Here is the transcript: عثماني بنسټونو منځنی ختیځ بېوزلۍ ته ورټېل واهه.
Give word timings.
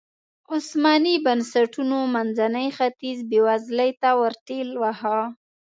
عثماني 0.53 1.15
بنسټونو 1.25 1.97
منځنی 2.15 2.67
ختیځ 2.77 3.17
بېوزلۍ 3.31 3.91
ته 4.01 4.09
ورټېل 4.21 4.69
واهه. 4.81 5.19